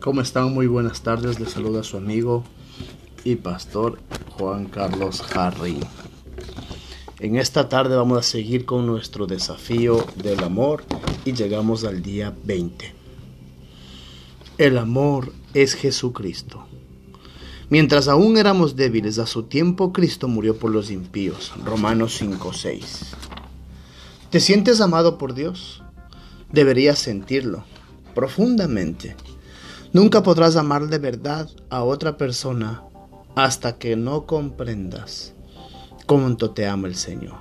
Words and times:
¿Cómo 0.00 0.20
están? 0.20 0.54
Muy 0.54 0.68
buenas 0.68 1.02
tardes. 1.02 1.40
Les 1.40 1.50
saluda 1.50 1.82
su 1.82 1.96
amigo 1.96 2.44
y 3.24 3.34
pastor 3.34 3.98
Juan 4.38 4.66
Carlos 4.66 5.24
Harry. 5.34 5.80
En 7.18 7.34
esta 7.34 7.68
tarde 7.68 7.96
vamos 7.96 8.18
a 8.18 8.22
seguir 8.22 8.64
con 8.64 8.86
nuestro 8.86 9.26
desafío 9.26 10.06
del 10.14 10.44
amor 10.44 10.84
y 11.24 11.32
llegamos 11.32 11.82
al 11.82 12.00
día 12.00 12.32
20. 12.44 12.94
El 14.58 14.78
amor 14.78 15.32
es 15.52 15.74
Jesucristo. 15.74 16.64
Mientras 17.68 18.06
aún 18.06 18.36
éramos 18.38 18.76
débiles 18.76 19.18
a 19.18 19.26
su 19.26 19.42
tiempo, 19.42 19.92
Cristo 19.92 20.28
murió 20.28 20.60
por 20.60 20.70
los 20.70 20.92
impíos. 20.92 21.52
Romanos 21.64 22.16
5:6. 22.22 23.16
¿Te 24.30 24.38
sientes 24.38 24.80
amado 24.80 25.18
por 25.18 25.34
Dios? 25.34 25.82
Deberías 26.52 27.00
sentirlo 27.00 27.64
profundamente. 28.14 29.16
Nunca 29.92 30.22
podrás 30.22 30.56
amar 30.56 30.88
de 30.88 30.98
verdad 30.98 31.48
a 31.70 31.82
otra 31.82 32.18
persona 32.18 32.82
hasta 33.34 33.78
que 33.78 33.96
no 33.96 34.26
comprendas 34.26 35.34
cuánto 36.06 36.50
te 36.50 36.66
ama 36.66 36.88
el 36.88 36.94
Señor. 36.94 37.36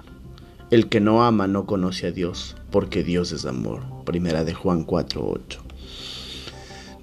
El 0.71 0.87
que 0.87 1.01
no 1.01 1.25
ama 1.25 1.47
no 1.47 1.65
conoce 1.65 2.07
a 2.07 2.11
Dios, 2.11 2.55
porque 2.71 3.03
Dios 3.03 3.33
es 3.33 3.45
amor. 3.45 3.83
Primera 4.05 4.45
de 4.45 4.53
Juan 4.53 4.85
4:8. 4.85 5.59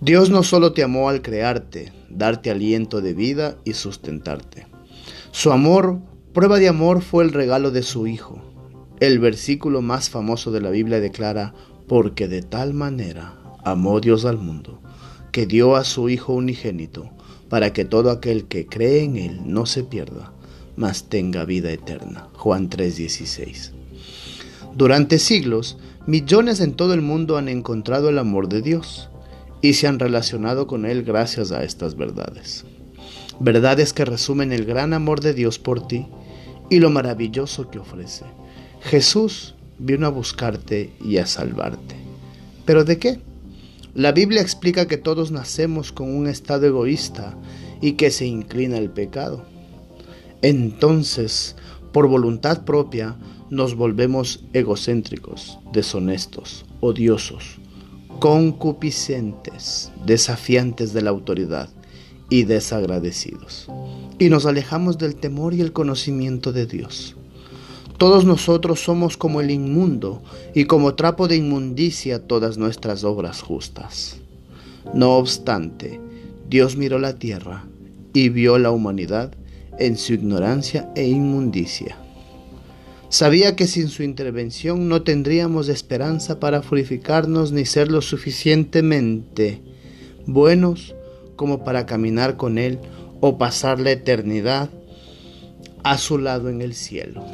Dios 0.00 0.30
no 0.30 0.42
solo 0.42 0.72
te 0.72 0.82
amó 0.82 1.08
al 1.08 1.22
crearte, 1.22 1.92
darte 2.08 2.50
aliento 2.50 3.00
de 3.00 3.12
vida 3.14 3.56
y 3.64 3.74
sustentarte. 3.74 4.66
Su 5.30 5.52
amor, 5.52 6.00
prueba 6.32 6.58
de 6.58 6.68
amor, 6.68 7.02
fue 7.02 7.24
el 7.24 7.32
regalo 7.32 7.70
de 7.70 7.82
su 7.82 8.06
Hijo. 8.06 8.42
El 9.00 9.18
versículo 9.18 9.82
más 9.82 10.08
famoso 10.08 10.52
de 10.52 10.60
la 10.60 10.70
Biblia 10.70 11.00
declara, 11.00 11.54
porque 11.88 12.28
de 12.28 12.42
tal 12.42 12.74
manera 12.74 13.34
amó 13.64 14.00
Dios 14.00 14.24
al 14.24 14.38
mundo, 14.38 14.80
que 15.34 15.46
dio 15.46 15.74
a 15.74 15.82
su 15.82 16.08
Hijo 16.10 16.32
unigénito, 16.32 17.10
para 17.48 17.72
que 17.72 17.84
todo 17.84 18.12
aquel 18.12 18.44
que 18.44 18.66
cree 18.66 19.02
en 19.02 19.16
Él 19.16 19.40
no 19.44 19.66
se 19.66 19.82
pierda, 19.82 20.32
mas 20.76 21.08
tenga 21.08 21.44
vida 21.44 21.72
eterna. 21.72 22.28
Juan 22.34 22.70
3:16. 22.70 23.72
Durante 24.76 25.18
siglos, 25.18 25.76
millones 26.06 26.60
en 26.60 26.74
todo 26.74 26.94
el 26.94 27.00
mundo 27.00 27.36
han 27.36 27.48
encontrado 27.48 28.10
el 28.10 28.20
amor 28.20 28.48
de 28.48 28.62
Dios 28.62 29.10
y 29.60 29.72
se 29.72 29.88
han 29.88 29.98
relacionado 29.98 30.68
con 30.68 30.86
Él 30.86 31.02
gracias 31.02 31.50
a 31.50 31.64
estas 31.64 31.96
verdades. 31.96 32.64
Verdades 33.40 33.92
que 33.92 34.04
resumen 34.04 34.52
el 34.52 34.64
gran 34.64 34.92
amor 34.92 35.20
de 35.20 35.34
Dios 35.34 35.58
por 35.58 35.88
ti 35.88 36.06
y 36.70 36.78
lo 36.78 36.90
maravilloso 36.90 37.70
que 37.72 37.80
ofrece. 37.80 38.24
Jesús 38.82 39.56
vino 39.80 40.06
a 40.06 40.10
buscarte 40.10 40.92
y 41.04 41.16
a 41.16 41.26
salvarte. 41.26 41.96
¿Pero 42.64 42.84
de 42.84 42.98
qué? 43.00 43.18
La 43.94 44.10
Biblia 44.10 44.40
explica 44.40 44.88
que 44.88 44.96
todos 44.96 45.30
nacemos 45.30 45.92
con 45.92 46.12
un 46.12 46.26
estado 46.26 46.66
egoísta 46.66 47.38
y 47.80 47.92
que 47.92 48.10
se 48.10 48.26
inclina 48.26 48.76
al 48.76 48.90
pecado. 48.90 49.44
Entonces, 50.42 51.54
por 51.92 52.08
voluntad 52.08 52.64
propia, 52.64 53.16
nos 53.50 53.76
volvemos 53.76 54.44
egocéntricos, 54.52 55.60
deshonestos, 55.72 56.66
odiosos, 56.80 57.60
concupiscentes, 58.18 59.92
desafiantes 60.04 60.92
de 60.92 61.02
la 61.02 61.10
autoridad 61.10 61.68
y 62.28 62.42
desagradecidos. 62.44 63.68
Y 64.18 64.28
nos 64.28 64.44
alejamos 64.44 64.98
del 64.98 65.14
temor 65.14 65.54
y 65.54 65.60
el 65.60 65.72
conocimiento 65.72 66.52
de 66.52 66.66
Dios. 66.66 67.16
Todos 68.04 68.26
nosotros 68.26 68.80
somos 68.80 69.16
como 69.16 69.40
el 69.40 69.50
inmundo 69.50 70.22
y 70.54 70.66
como 70.66 70.94
trapo 70.94 71.26
de 71.26 71.36
inmundicia 71.36 72.26
todas 72.26 72.58
nuestras 72.58 73.02
obras 73.02 73.40
justas. 73.40 74.18
No 74.92 75.16
obstante, 75.16 76.02
Dios 76.46 76.76
miró 76.76 76.98
la 76.98 77.14
tierra 77.18 77.64
y 78.12 78.28
vio 78.28 78.58
la 78.58 78.72
humanidad 78.72 79.32
en 79.78 79.96
su 79.96 80.12
ignorancia 80.12 80.92
e 80.94 81.08
inmundicia. 81.08 81.96
Sabía 83.08 83.56
que 83.56 83.66
sin 83.66 83.88
su 83.88 84.02
intervención 84.02 84.86
no 84.86 85.00
tendríamos 85.00 85.70
esperanza 85.70 86.38
para 86.38 86.60
purificarnos 86.60 87.52
ni 87.52 87.64
ser 87.64 87.90
lo 87.90 88.02
suficientemente 88.02 89.62
buenos 90.26 90.94
como 91.36 91.64
para 91.64 91.86
caminar 91.86 92.36
con 92.36 92.58
Él 92.58 92.80
o 93.22 93.38
pasar 93.38 93.80
la 93.80 93.92
eternidad 93.92 94.68
a 95.84 95.96
su 95.96 96.18
lado 96.18 96.50
en 96.50 96.60
el 96.60 96.74
cielo. 96.74 97.24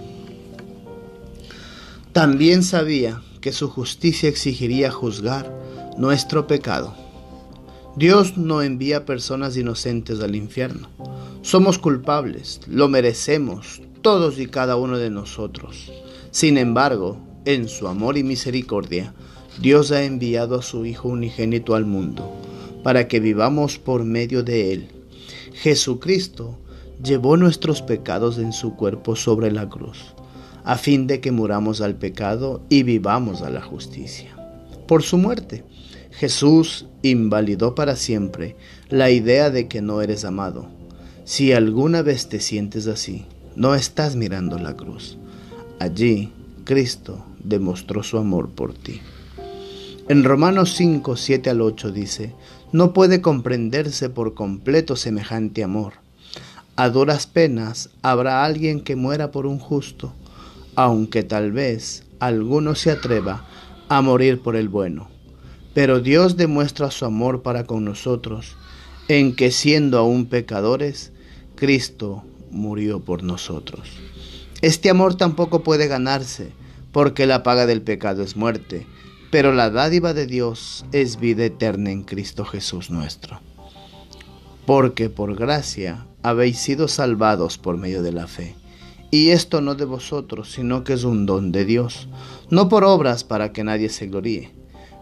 También 2.13 2.65
sabía 2.65 3.23
que 3.41 3.53
su 3.53 3.69
justicia 3.69 4.29
exigiría 4.29 4.91
juzgar 4.91 5.57
nuestro 5.97 6.49
pecado. 6.49 6.93
Dios 7.95 8.37
no 8.37 8.63
envía 8.63 9.07
personas 9.07 9.57
inocentes 9.57 10.21
al 10.21 10.35
infierno. 10.35 10.89
Somos 11.43 11.79
culpables, 11.79 12.63
lo 12.67 12.89
merecemos, 12.89 13.81
todos 14.03 14.41
y 14.41 14.49
cada 14.49 14.75
uno 14.75 14.99
de 14.99 15.09
nosotros. 15.09 15.93
Sin 16.33 16.59
embargo, 16.59 17.17
en 17.45 17.69
su 17.69 17.87
amor 17.87 18.19
y 18.19 18.25
misericordia, 18.25 19.15
Dios 19.61 19.93
ha 19.93 20.03
enviado 20.03 20.59
a 20.59 20.63
su 20.63 20.85
Hijo 20.87 21.11
unigénito 21.11 21.77
al 21.77 21.87
mundo, 21.87 22.29
para 22.83 23.07
que 23.07 23.21
vivamos 23.21 23.79
por 23.79 24.03
medio 24.03 24.43
de 24.43 24.73
Él. 24.73 24.89
Jesucristo 25.53 26.59
llevó 27.01 27.37
nuestros 27.37 27.83
pecados 27.83 28.39
en 28.39 28.53
su 28.53 28.75
cuerpo 28.75 29.15
sobre 29.15 29.53
la 29.53 29.69
cruz 29.69 30.15
a 30.71 30.77
fin 30.77 31.09
de 31.09 31.21
que 31.21 31.33
muramos 31.33 31.81
al 31.81 31.97
pecado 31.97 32.63
y 32.69 32.85
vivamos 32.85 33.43
a 33.43 33.51
la 33.51 33.61
justicia. 33.61 34.37
Por 34.87 35.03
su 35.03 35.19
muerte, 35.19 35.65
Jesús 36.13 36.87
invalidó 37.03 37.75
para 37.75 37.97
siempre 37.97 38.55
la 38.89 39.11
idea 39.11 39.51
de 39.51 39.67
que 39.67 39.83
no 39.83 40.01
eres 40.01 40.25
amado. 40.25 40.69
Si 41.25 41.53
alguna 41.53 42.03
vez 42.03 42.29
te 42.29 42.39
sientes 42.39 42.87
así, 42.87 43.27
no 43.57 43.75
estás 43.75 44.15
mirando 44.15 44.61
la 44.61 44.77
cruz. 44.77 45.19
Allí, 45.81 46.33
Cristo 46.63 47.27
demostró 47.43 48.05
su 48.05 48.17
amor 48.17 48.51
por 48.51 48.73
ti. 48.73 49.01
En 50.09 50.23
Romanos 50.23 50.75
5, 50.77 51.17
7 51.17 51.51
al 51.51 51.63
8 51.63 51.91
dice, 51.91 52.33
no 52.71 52.93
puede 52.93 53.21
comprenderse 53.21 54.09
por 54.09 54.35
completo 54.35 54.95
semejante 54.95 55.65
amor. 55.65 55.95
A 56.77 56.91
duras 56.91 57.27
penas 57.27 57.91
habrá 58.03 58.45
alguien 58.45 58.83
que 58.83 58.95
muera 58.95 59.33
por 59.33 59.47
un 59.47 59.59
justo 59.59 60.15
aunque 60.75 61.23
tal 61.23 61.53
vez 61.53 62.05
alguno 62.19 62.75
se 62.75 62.91
atreva 62.91 63.45
a 63.89 64.03
morir 64.03 64.41
por 64.41 64.57
el 64.57 64.69
bueno. 64.69 65.09
Pero 65.75 66.01
Dios 66.01 66.37
demuestra 66.37 66.91
su 66.91 67.05
amor 67.05 67.43
para 67.43 67.65
con 67.65 67.85
nosotros, 67.85 68.57
en 69.09 69.35
que 69.35 69.51
siendo 69.51 69.99
aún 69.99 70.27
pecadores, 70.27 71.13
Cristo 71.57 72.25
murió 72.51 73.01
por 73.01 73.23
nosotros. 73.23 73.89
Este 74.63 74.91
amor 74.91 75.15
tampoco 75.15 75.63
puede 75.63 75.89
ganarse, 75.89 76.53
porque 76.93 77.27
la 77.27 77.43
paga 77.43 77.67
del 77.67 77.83
pecado 77.83 78.23
es 78.23 78.37
muerte, 78.37 78.87
pero 79.31 79.53
la 79.53 79.71
dádiva 79.71 80.13
de 80.13 80.27
Dios 80.27 80.85
es 80.93 81.19
vida 81.19 81.45
eterna 81.45 81.91
en 81.91 82.03
Cristo 82.03 82.45
Jesús 82.45 82.91
nuestro. 82.91 83.41
Porque 84.67 85.09
por 85.09 85.37
gracia 85.37 86.07
habéis 86.23 86.59
sido 86.59 86.89
salvados 86.89 87.59
por 87.59 87.77
medio 87.77 88.03
de 88.03 88.13
la 88.13 88.27
fe 88.27 88.55
y 89.11 89.31
esto 89.31 89.61
no 89.61 89.75
de 89.75 89.85
vosotros, 89.85 90.53
sino 90.53 90.85
que 90.85 90.93
es 90.93 91.05
un 91.05 91.27
don 91.27 91.51
de 91.51 91.65
Dios, 91.65 92.09
no 92.49 92.69
por 92.69 92.85
obras 92.85 93.25
para 93.25 93.53
que 93.53 93.65
nadie 93.65 93.89
se 93.89 94.07
gloríe, 94.07 94.53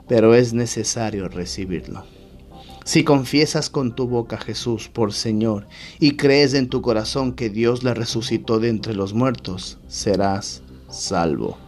pero 0.06 0.34
es 0.34 0.54
necesario 0.54 1.28
recibirlo. 1.28 2.04
Si 2.84 3.04
confiesas 3.04 3.68
con 3.68 3.94
tu 3.94 4.08
boca 4.08 4.38
Jesús 4.38 4.88
por 4.88 5.12
Señor 5.12 5.66
y 6.00 6.16
crees 6.16 6.54
en 6.54 6.70
tu 6.70 6.80
corazón 6.80 7.34
que 7.34 7.50
Dios 7.50 7.84
le 7.84 7.92
resucitó 7.92 8.60
de 8.60 8.70
entre 8.70 8.94
los 8.94 9.12
muertos, 9.12 9.76
serás 9.88 10.62
salvo. 10.88 11.58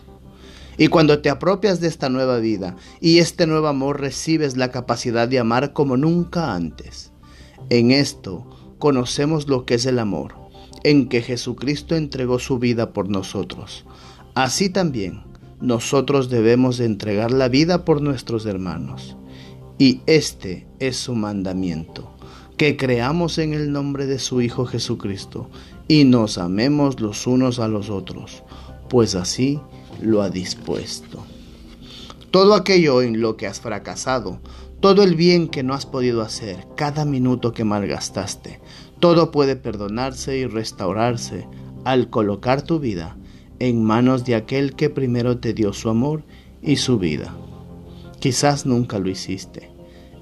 Y 0.78 0.88
cuando 0.88 1.20
te 1.20 1.28
apropias 1.28 1.80
de 1.80 1.88
esta 1.88 2.08
nueva 2.08 2.38
vida 2.38 2.74
y 3.02 3.18
este 3.18 3.46
nuevo 3.46 3.66
amor, 3.66 4.00
recibes 4.00 4.56
la 4.56 4.70
capacidad 4.70 5.28
de 5.28 5.38
amar 5.38 5.74
como 5.74 5.98
nunca 5.98 6.54
antes. 6.54 7.12
En 7.68 7.90
esto 7.90 8.46
conocemos 8.78 9.46
lo 9.46 9.66
que 9.66 9.74
es 9.74 9.84
el 9.84 9.98
amor 9.98 10.39
en 10.84 11.08
que 11.08 11.22
Jesucristo 11.22 11.96
entregó 11.96 12.38
su 12.38 12.58
vida 12.58 12.92
por 12.92 13.08
nosotros. 13.08 13.84
Así 14.34 14.70
también 14.70 15.22
nosotros 15.60 16.30
debemos 16.30 16.80
entregar 16.80 17.30
la 17.30 17.48
vida 17.48 17.84
por 17.84 18.00
nuestros 18.00 18.46
hermanos. 18.46 19.16
Y 19.78 20.00
este 20.06 20.66
es 20.78 20.96
su 20.96 21.14
mandamiento, 21.14 22.10
que 22.56 22.76
creamos 22.76 23.38
en 23.38 23.54
el 23.54 23.72
nombre 23.72 24.06
de 24.06 24.18
su 24.18 24.40
Hijo 24.40 24.66
Jesucristo 24.66 25.48
y 25.88 26.04
nos 26.04 26.38
amemos 26.38 27.00
los 27.00 27.26
unos 27.26 27.58
a 27.58 27.68
los 27.68 27.90
otros, 27.90 28.42
pues 28.88 29.14
así 29.14 29.60
lo 30.02 30.22
ha 30.22 30.30
dispuesto. 30.30 31.24
Todo 32.30 32.54
aquello 32.54 33.02
en 33.02 33.20
lo 33.20 33.36
que 33.36 33.46
has 33.46 33.60
fracasado, 33.60 34.40
todo 34.80 35.02
el 35.02 35.14
bien 35.14 35.48
que 35.48 35.62
no 35.62 35.74
has 35.74 35.84
podido 35.84 36.22
hacer, 36.22 36.66
cada 36.76 37.04
minuto 37.04 37.52
que 37.52 37.64
malgastaste, 37.64 38.60
todo 38.98 39.30
puede 39.30 39.56
perdonarse 39.56 40.38
y 40.38 40.46
restaurarse 40.46 41.46
al 41.84 42.08
colocar 42.08 42.62
tu 42.62 42.78
vida 42.78 43.16
en 43.58 43.84
manos 43.84 44.24
de 44.24 44.34
aquel 44.34 44.74
que 44.74 44.88
primero 44.88 45.38
te 45.38 45.52
dio 45.52 45.72
su 45.74 45.90
amor 45.90 46.24
y 46.62 46.76
su 46.76 46.98
vida. 46.98 47.34
Quizás 48.18 48.66
nunca 48.66 48.98
lo 48.98 49.10
hiciste. 49.10 49.70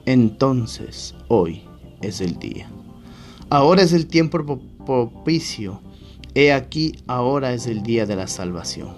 entonces 0.07 1.15
hoy 1.29 1.63
es 2.01 2.21
el 2.21 2.39
día. 2.39 2.71
Ahora 3.51 3.83
es 3.83 3.93
el 3.93 4.07
tiempo 4.07 4.61
propicio. 4.85 5.81
He 6.35 6.53
aquí, 6.53 6.93
ahora 7.07 7.53
es 7.53 7.67
el 7.67 7.83
día 7.83 8.07
de 8.07 8.17
la 8.17 8.27
salvación. 8.27 8.89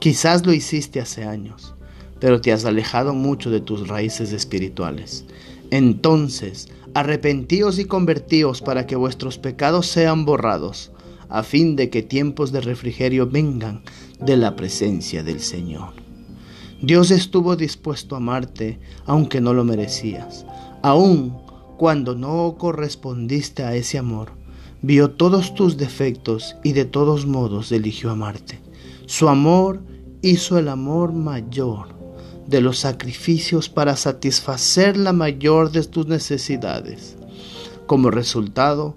Quizás 0.00 0.44
lo 0.44 0.52
hiciste 0.52 1.00
hace 1.00 1.24
años, 1.24 1.74
pero 2.20 2.40
te 2.40 2.52
has 2.52 2.64
alejado 2.64 3.14
mucho 3.14 3.50
de 3.50 3.60
tus 3.60 3.88
raíces 3.88 4.32
espirituales. 4.32 5.24
Entonces, 5.70 6.68
arrepentíos 6.94 7.78
y 7.78 7.84
convertíos 7.84 8.62
para 8.62 8.86
que 8.86 8.96
vuestros 8.96 9.38
pecados 9.38 9.86
sean 9.86 10.24
borrados, 10.24 10.92
a 11.28 11.42
fin 11.42 11.74
de 11.74 11.90
que 11.90 12.02
tiempos 12.02 12.52
de 12.52 12.60
refrigerio 12.60 13.28
vengan 13.28 13.82
de 14.20 14.36
la 14.36 14.54
presencia 14.56 15.22
del 15.22 15.40
Señor. 15.40 15.94
Dios 16.80 17.10
estuvo 17.10 17.56
dispuesto 17.56 18.14
a 18.14 18.18
amarte 18.18 18.78
aunque 19.06 19.40
no 19.40 19.54
lo 19.54 19.64
merecías, 19.64 20.46
aun 20.82 21.36
cuando 21.76 22.14
no 22.14 22.56
correspondiste 22.58 23.64
a 23.64 23.74
ese 23.74 23.98
amor. 23.98 24.32
Vio 24.82 25.10
todos 25.10 25.54
tus 25.54 25.76
defectos 25.76 26.56
y 26.62 26.72
de 26.72 26.84
todos 26.84 27.26
modos 27.26 27.72
eligió 27.72 28.10
amarte. 28.10 28.60
Su 29.06 29.28
amor 29.28 29.82
hizo 30.20 30.58
el 30.58 30.68
amor 30.68 31.12
mayor 31.12 31.94
de 32.46 32.60
los 32.60 32.78
sacrificios 32.78 33.68
para 33.68 33.96
satisfacer 33.96 34.96
la 34.96 35.12
mayor 35.12 35.70
de 35.70 35.82
tus 35.84 36.06
necesidades. 36.06 37.16
Como 37.86 38.10
resultado, 38.10 38.94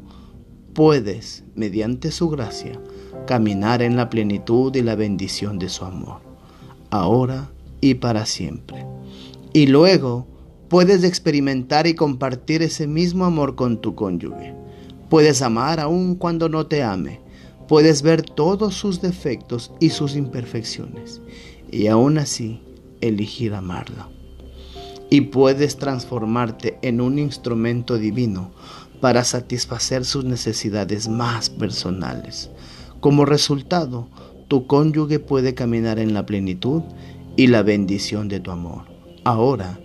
puedes, 0.73 1.43
mediante 1.55 2.11
su 2.11 2.29
gracia, 2.29 2.79
caminar 3.25 3.81
en 3.81 3.95
la 3.95 4.09
plenitud 4.09 4.75
y 4.75 4.81
la 4.81 4.95
bendición 4.95 5.59
de 5.59 5.69
su 5.69 5.85
amor, 5.85 6.21
ahora 6.89 7.49
y 7.81 7.95
para 7.95 8.25
siempre. 8.25 8.85
Y 9.53 9.67
luego 9.67 10.27
puedes 10.69 11.03
experimentar 11.03 11.87
y 11.87 11.95
compartir 11.95 12.61
ese 12.61 12.87
mismo 12.87 13.25
amor 13.25 13.55
con 13.55 13.81
tu 13.81 13.95
cónyuge. 13.95 14.53
Puedes 15.09 15.41
amar 15.41 15.79
aun 15.79 16.15
cuando 16.15 16.49
no 16.49 16.67
te 16.67 16.83
ame. 16.83 17.21
Puedes 17.67 18.01
ver 18.01 18.21
todos 18.21 18.75
sus 18.75 19.01
defectos 19.01 19.71
y 19.79 19.89
sus 19.89 20.15
imperfecciones. 20.15 21.21
Y 21.71 21.87
aún 21.87 22.17
así 22.17 22.61
elegir 23.01 23.53
amarlo. 23.53 24.07
Y 25.09 25.21
puedes 25.21 25.77
transformarte 25.77 26.77
en 26.81 27.01
un 27.01 27.17
instrumento 27.17 27.97
divino 27.97 28.51
para 28.99 29.23
satisfacer 29.23 30.05
sus 30.05 30.25
necesidades 30.25 31.07
más 31.07 31.49
personales. 31.49 32.49
Como 32.99 33.25
resultado, 33.25 34.09
tu 34.47 34.65
cónyuge 34.67 35.19
puede 35.19 35.53
caminar 35.53 35.99
en 35.99 36.13
la 36.13 36.25
plenitud 36.25 36.81
y 37.35 37.47
la 37.47 37.61
bendición 37.63 38.27
de 38.27 38.39
tu 38.39 38.51
amor, 38.51 38.85
ahora 39.23 39.79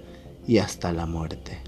y 0.46 0.58
hasta 0.58 0.92
la 0.92 1.06
muerte. 1.06 1.58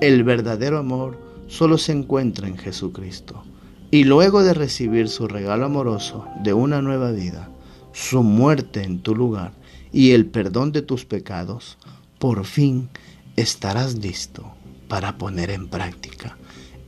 El 0.00 0.24
verdadero 0.24 0.78
amor 0.78 1.18
solo 1.46 1.78
se 1.78 1.92
encuentra 1.92 2.48
en 2.48 2.58
Jesucristo. 2.58 3.42
Y 3.90 4.04
luego 4.04 4.42
de 4.42 4.54
recibir 4.54 5.08
su 5.08 5.28
regalo 5.28 5.66
amoroso 5.66 6.26
de 6.42 6.52
una 6.52 6.82
nueva 6.82 7.12
vida, 7.12 7.48
su 7.92 8.24
muerte 8.24 8.82
en 8.82 9.00
tu 9.00 9.14
lugar 9.14 9.52
y 9.94 10.10
el 10.10 10.26
perdón 10.26 10.72
de 10.72 10.82
tus 10.82 11.04
pecados, 11.04 11.78
por 12.18 12.44
fin 12.46 12.90
estarás 13.36 13.94
listo 13.94 14.52
para 14.88 15.18
poner 15.18 15.50
en 15.50 15.68
práctica 15.68 16.36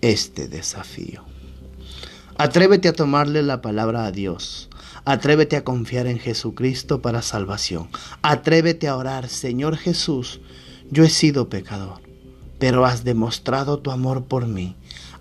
este 0.00 0.48
desafío. 0.48 1.22
Atrévete 2.36 2.88
a 2.88 2.92
tomarle 2.92 3.44
la 3.44 3.62
palabra 3.62 4.06
a 4.06 4.10
Dios. 4.10 4.68
Atrévete 5.04 5.54
a 5.54 5.62
confiar 5.62 6.08
en 6.08 6.18
Jesucristo 6.18 7.00
para 7.00 7.22
salvación. 7.22 7.88
Atrévete 8.22 8.88
a 8.88 8.96
orar, 8.96 9.28
Señor 9.28 9.76
Jesús, 9.76 10.40
yo 10.90 11.04
he 11.04 11.08
sido 11.08 11.48
pecador, 11.48 12.00
pero 12.58 12.84
has 12.84 13.04
demostrado 13.04 13.78
tu 13.78 13.92
amor 13.92 14.24
por 14.24 14.48
mí 14.48 14.74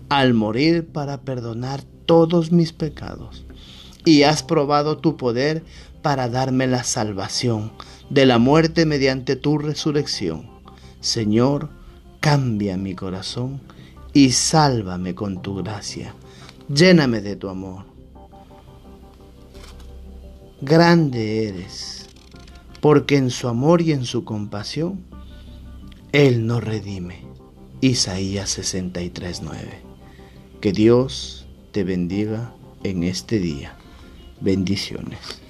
al 0.08 0.34
morir 0.34 0.88
para 0.88 1.20
perdonar 1.20 1.84
todos 2.04 2.50
mis 2.50 2.72
pecados. 2.72 3.44
Y 4.04 4.24
has 4.24 4.42
probado 4.42 4.98
tu 4.98 5.16
poder 5.16 5.64
para 6.06 6.28
darme 6.28 6.68
la 6.68 6.84
salvación 6.84 7.72
de 8.10 8.26
la 8.26 8.38
muerte 8.38 8.86
mediante 8.86 9.34
tu 9.34 9.58
resurrección. 9.58 10.48
Señor, 11.00 11.68
cambia 12.20 12.76
mi 12.76 12.94
corazón 12.94 13.60
y 14.12 14.30
sálvame 14.30 15.16
con 15.16 15.42
tu 15.42 15.56
gracia 15.56 16.14
lléname 16.68 17.20
de 17.20 17.34
tu 17.34 17.48
amor. 17.48 17.84
Grande 20.60 21.48
eres, 21.48 22.06
porque 22.80 23.16
en 23.16 23.30
su 23.30 23.48
amor 23.48 23.82
y 23.82 23.90
en 23.90 24.04
su 24.04 24.24
compasión, 24.24 25.04
Él 26.12 26.46
nos 26.46 26.62
redime. 26.62 27.24
Isaías 27.80 28.58
63:9. 28.58 29.82
Que 30.60 30.72
Dios 30.72 31.46
te 31.72 31.84
bendiga 31.84 32.54
en 32.84 33.02
este 33.02 33.38
día. 33.38 33.76
Bendiciones. 34.40 35.45